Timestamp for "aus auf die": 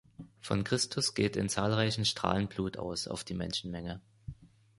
2.75-3.35